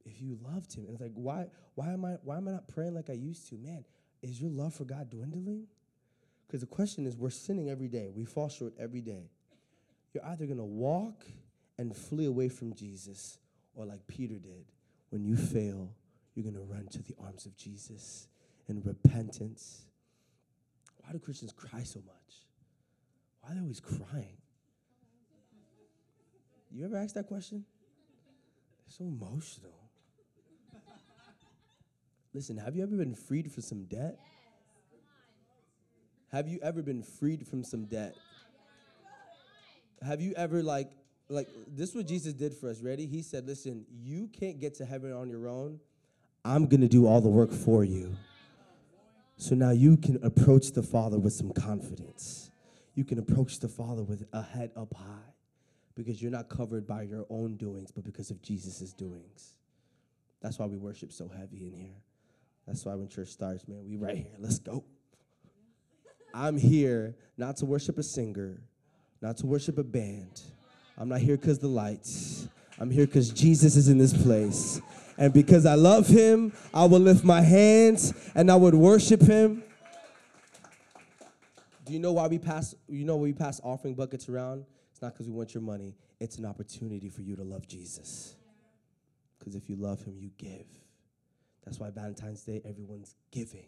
[0.06, 0.86] If you loved Him.
[0.86, 3.48] And it's like, why, why, am I, why am I not praying like I used
[3.50, 3.56] to?
[3.56, 3.86] Man,
[4.24, 5.68] is your love for God dwindling?
[6.48, 8.10] Because the question is, we're sinning every day.
[8.16, 9.30] We fall short every day.
[10.14, 11.26] You're either going to walk
[11.78, 13.38] and flee away from Jesus,
[13.76, 14.66] or like Peter did,
[15.10, 15.92] when you fail,
[16.36, 18.28] you're going to run to the arms of Jesus
[18.68, 19.84] in repentance.
[20.98, 22.46] Why do Christians cry so much?
[23.42, 24.38] Why are they always crying?
[26.72, 27.66] You ever ask that question?
[28.86, 29.83] They're so emotional.
[32.34, 34.20] Listen, have you ever been freed from some debt?
[36.32, 38.16] Have you ever been freed from some debt?
[40.02, 40.90] Have you ever like
[41.30, 42.82] like this is what Jesus did for us.
[42.82, 43.06] Ready?
[43.06, 45.80] He said, "Listen, you can't get to heaven on your own.
[46.44, 48.16] I'm going to do all the work for you."
[49.38, 52.52] So now you can approach the Father with some confidence.
[52.96, 55.34] You can approach the Father with a head up high
[55.96, 59.56] because you're not covered by your own doings, but because of Jesus' doings.
[60.42, 62.02] That's why we worship so heavy in here.
[62.68, 64.36] That's why when church starts, man, we right here.
[64.40, 64.84] Let's go.
[66.34, 68.62] I'm here not to worship a singer,
[69.22, 70.42] not to worship a band.
[70.98, 72.48] I'm not here because the lights.
[72.80, 74.82] I'm here because Jesus is in this place.
[75.18, 79.64] And because I love him, I will lift my hands and I would worship him.
[81.86, 84.66] Do you know why we pass you know why we pass offering buckets around?
[84.92, 85.96] It's not because we want your money.
[86.20, 88.36] It's an opportunity for you to love Jesus.
[89.38, 90.66] Because if you love him, you give.
[91.66, 93.68] That's why Valentine's Day, everyone's giving.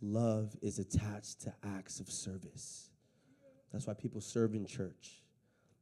[0.00, 2.90] Love is attached to acts of service.
[3.72, 5.22] That's why people serve in church.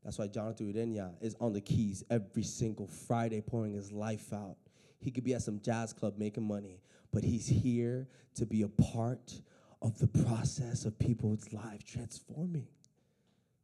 [0.05, 4.57] That's why Jonathan Urenia is on the keys every single Friday pouring his life out.
[5.01, 6.81] He could be at some jazz club making money,
[7.13, 9.41] but he's here to be a part
[9.83, 12.67] of the process of people's lives transforming.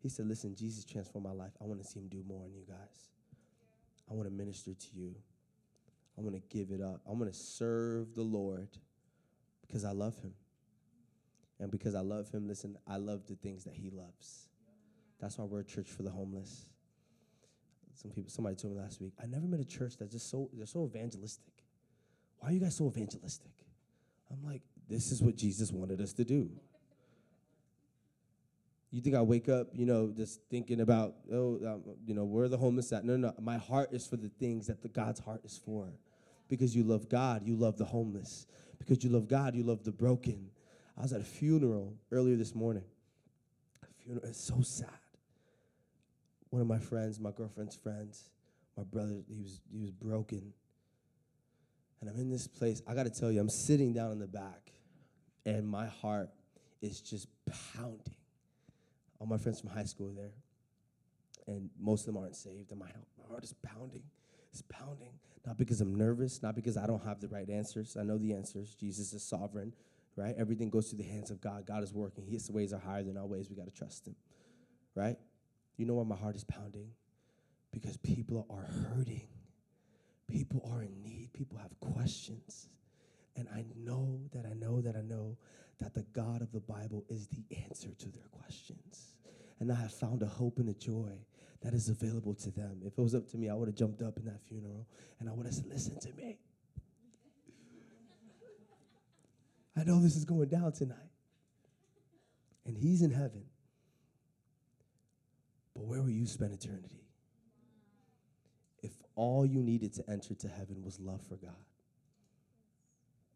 [0.03, 1.53] He said, Listen, Jesus transformed my life.
[1.61, 3.11] I want to see him do more in you guys.
[4.11, 5.14] I want to minister to you.
[6.20, 7.00] I'm going to give it up.
[7.09, 8.68] I'm going to serve the Lord
[9.66, 10.35] because I love him.
[11.59, 14.48] And because I love him, listen, I love the things that he loves.
[15.18, 16.66] That's why we're a church for the homeless.
[17.94, 20.50] some people, somebody told me last week, I never met a church that's just so,
[20.52, 21.54] they're so evangelistic.
[22.38, 23.52] Why are you guys so evangelistic?
[24.30, 26.50] I'm like, this is what Jesus wanted us to do.
[28.90, 32.48] You think I wake up, you know, just thinking about, oh, um, you know, where
[32.48, 33.06] the homeless at?
[33.06, 33.35] No, no, no.
[33.42, 35.94] My heart is for the things that the God's heart is for.
[36.51, 38.47] Because you love God, you love the homeless.
[38.79, 40.51] Because you love God, you love the broken.
[40.99, 42.85] I was at a funeral earlier this morning.
[43.83, 44.91] A funeral, it's so sad.
[46.51, 48.29] One of my friends, my girlfriend's friends,
[48.77, 50.53] my brother, he was he was broken.
[52.03, 52.83] And I'm in this place.
[52.87, 54.73] I got to tell you, I'm sitting down in the back,
[55.47, 56.29] and my heart
[56.83, 57.29] is just
[57.75, 58.15] pounding
[59.21, 60.33] all my friends from high school are there,
[61.47, 62.87] and most of them aren't saved, and my,
[63.19, 64.03] my heart is pounding.
[64.53, 65.13] It's pounding,
[65.47, 67.97] not because I'm nervous, not because I don't have the right answers.
[67.99, 68.75] I know the answers.
[68.75, 69.73] Jesus is sovereign,
[70.17, 70.35] right?
[70.37, 71.67] Everything goes through the hands of God.
[71.67, 72.27] God is working.
[72.27, 73.49] His ways are higher than our ways.
[73.49, 74.17] We got to trust Him,
[74.95, 75.17] right?
[75.77, 76.91] You know why my heart is pounding?
[77.73, 79.29] Because people are hurting.
[80.29, 81.33] People are in need.
[81.33, 82.69] People have questions.
[83.37, 85.37] And I know that I know that I know
[85.79, 89.15] that the God of the Bible is the answer to their questions.
[89.61, 91.13] And I have found a hope and a joy
[91.62, 92.81] that is available to them.
[92.85, 94.87] If it was up to me, I would have jumped up in that funeral
[95.18, 96.38] and I would have said, Listen to me.
[99.77, 100.96] I know this is going down tonight.
[102.66, 103.44] And he's in heaven.
[105.75, 107.05] But where will you spend eternity?
[108.83, 111.55] If all you needed to enter to heaven was love for God,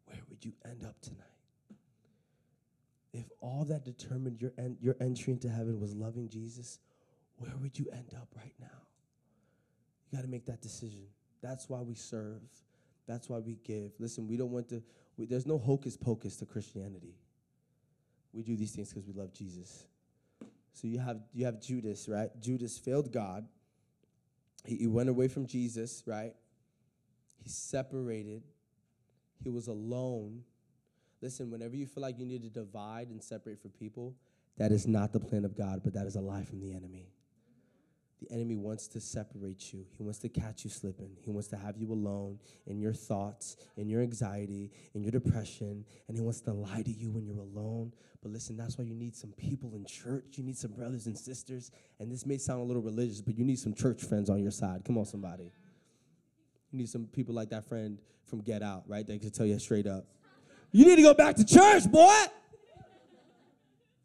[0.05, 1.21] where would you end up tonight?
[3.13, 6.79] If all that determined your, en- your entry into heaven was loving Jesus,
[7.37, 8.81] where would you end up right now?
[10.09, 11.05] You got to make that decision.
[11.41, 12.41] That's why we serve.
[13.07, 13.91] That's why we give.
[13.99, 14.81] Listen, we don't want to,
[15.17, 17.15] we, there's no hocus pocus to Christianity.
[18.33, 19.85] We do these things because we love Jesus.
[20.73, 22.29] So you have you have Judas, right?
[22.41, 23.47] Judas failed God.
[24.65, 26.33] He, he went away from Jesus, right?
[27.41, 28.43] He separated.
[29.41, 30.43] He was alone.
[31.21, 34.15] Listen, whenever you feel like you need to divide and separate from people,
[34.57, 37.07] that is not the plan of God, but that is a lie from the enemy.
[38.27, 39.85] The enemy wants to separate you.
[39.97, 41.11] He wants to catch you slipping.
[41.21, 45.85] He wants to have you alone in your thoughts, in your anxiety, in your depression,
[46.07, 47.91] and he wants to lie to you when you're alone.
[48.23, 50.37] But listen, that's why you need some people in church.
[50.37, 51.69] You need some brothers and sisters.
[51.99, 54.51] And this may sound a little religious, but you need some church friends on your
[54.51, 54.83] side.
[54.83, 55.51] Come on, somebody.
[56.71, 59.05] You need some people like that friend from Get Out, right?
[59.05, 60.05] They can tell you straight up.
[60.71, 62.23] You need to go back to church, boy.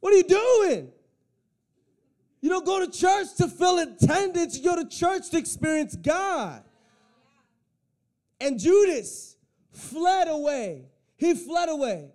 [0.01, 0.93] What are you doing?
[2.41, 6.65] You don't go to church to fill attendance, you go to church to experience God.
[8.41, 9.37] And Judas
[9.73, 10.87] fled away.
[11.17, 12.13] He fled away.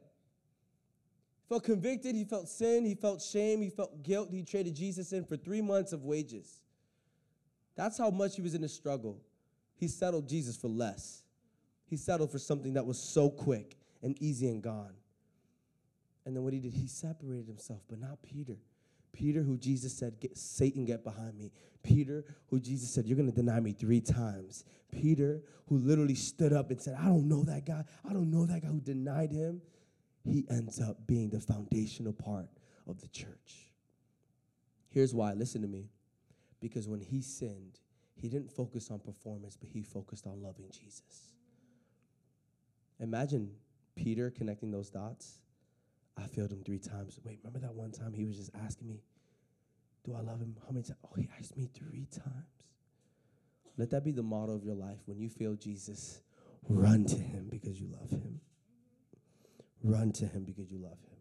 [1.47, 4.29] Felt convicted, he felt sin, he felt shame, he felt guilt.
[4.31, 6.59] He traded Jesus in for three months of wages.
[7.75, 9.21] That's how much he was in a struggle.
[9.75, 11.23] He settled Jesus for less.
[11.85, 14.93] He settled for something that was so quick and easy and gone.
[16.25, 18.57] And then what he did, he separated himself, but not Peter.
[19.15, 21.51] Peter, who Jesus said, get, Satan, get behind me.
[21.83, 24.65] Peter, who Jesus said, You're going to deny me three times.
[24.91, 27.83] Peter, who literally stood up and said, I don't know that guy.
[28.07, 29.61] I don't know that guy who denied him.
[30.23, 32.49] He ends up being the foundational part
[32.87, 33.71] of the church.
[34.89, 35.89] Here's why listen to me.
[36.59, 37.79] Because when he sinned,
[38.15, 41.29] he didn't focus on performance, but he focused on loving Jesus.
[42.99, 43.51] Imagine
[43.95, 45.39] Peter connecting those dots.
[46.17, 47.19] I failed him three times.
[47.23, 49.01] Wait, remember that one time he was just asking me,
[50.03, 50.55] Do I love him?
[50.65, 50.99] How many times?
[51.03, 52.45] Oh, he asked me three times.
[53.77, 54.99] Let that be the motto of your life.
[55.05, 56.21] When you fail Jesus,
[56.69, 58.39] run to him because you love him.
[59.83, 61.17] Run to him because you love him.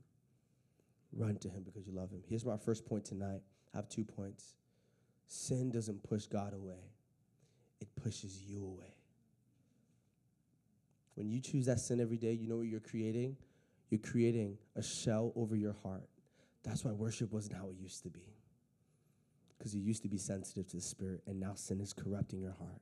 [1.13, 2.23] Run to him because you love him.
[2.29, 3.43] Here's my first point tonight.
[3.73, 4.55] I have two points.
[5.27, 6.93] Sin doesn't push God away,
[7.81, 8.95] it pushes you away.
[11.15, 13.37] When you choose that sin every day, you know what you're creating?
[13.91, 16.09] You're creating a shell over your heart.
[16.65, 18.35] That's why worship wasn't how it used to be.
[19.57, 22.55] Because you used to be sensitive to the Spirit, and now sin is corrupting your
[22.59, 22.81] heart.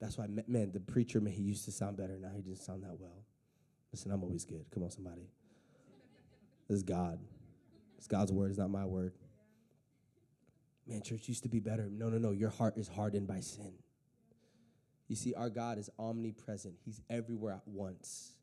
[0.00, 2.18] That's why, man, the preacher, man, he used to sound better.
[2.18, 3.24] Now he didn't sound that well.
[3.92, 4.66] Listen, I'm always good.
[4.72, 5.28] Come on, somebody.
[6.68, 7.18] This is God.
[7.96, 9.14] It's God's word, it's not my word.
[10.86, 11.88] Man, church used to be better.
[11.90, 12.30] No, no, no.
[12.30, 13.72] Your heart is hardened by sin.
[15.08, 18.35] You see, our God is omnipresent, He's everywhere at once.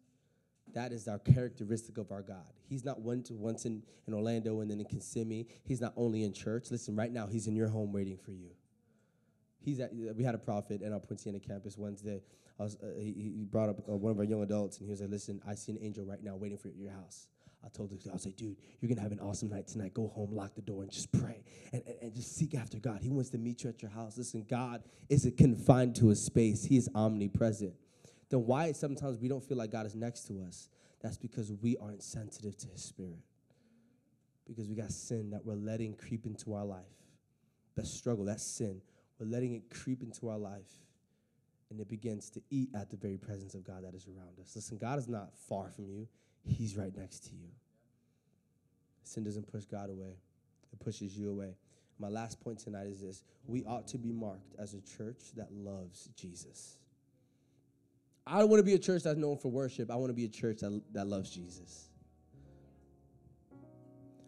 [0.74, 2.52] That is our characteristic of our God.
[2.68, 5.48] He's not once, once in, in Orlando and then in Kissimmee.
[5.64, 6.72] He's not only in church.
[6.72, 8.50] Listen, right now, He's in your home waiting for you.
[9.60, 12.22] He's at, we had a prophet at our Poinciana campus Wednesday.
[12.58, 15.02] Was, uh, he, he, brought up uh, one of our young adults, and he was
[15.02, 17.28] like, Listen, I see an angel right now waiting for you at your house.
[17.66, 19.94] I told the I was like, dude, you're gonna have an awesome night tonight.
[19.94, 23.00] Go home, lock the door, and just pray and, and, and just seek after God.
[23.02, 24.18] He wants to meet you at your house.
[24.18, 27.74] Listen, God isn't confined to a space, He is omnipresent.
[28.34, 30.68] Then why sometimes we don't feel like God is next to us?
[31.04, 33.20] That's because we aren't sensitive to His Spirit.
[34.48, 36.82] Because we got sin that we're letting creep into our life.
[37.76, 38.82] That struggle, that sin,
[39.20, 40.72] we're letting it creep into our life.
[41.70, 44.54] And it begins to eat at the very presence of God that is around us.
[44.56, 46.08] Listen, God is not far from you.
[46.44, 47.50] He's right next to you.
[49.04, 50.18] Sin doesn't push God away,
[50.72, 51.54] it pushes you away.
[52.00, 55.54] My last point tonight is this we ought to be marked as a church that
[55.54, 56.80] loves Jesus.
[58.26, 59.92] I don't want to be a church that's known for worship.
[59.92, 61.90] I want to be a church that, that loves Jesus.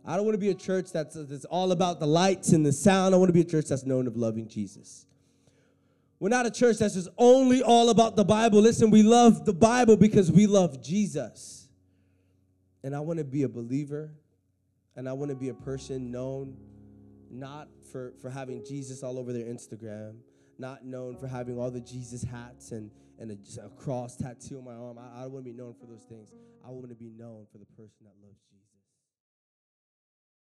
[0.06, 2.74] I don't want to be a church that's, that's all about the lights and the
[2.74, 3.16] sound.
[3.16, 5.08] I want to be a church that's known of loving Jesus.
[6.20, 8.62] We're not a church that's just only all about the Bible.
[8.62, 11.68] Listen, we love the Bible because we love Jesus.
[12.84, 14.12] And I want to be a believer,
[14.96, 16.56] and I want to be a person known
[17.32, 20.18] not for, for having Jesus all over their Instagram,
[20.58, 24.66] not known for having all the Jesus hats and, and a, a cross tattoo on
[24.66, 24.98] my arm.
[24.98, 26.30] I, I to be known for those things.
[26.66, 28.65] I want to be known for the person that loves Jesus.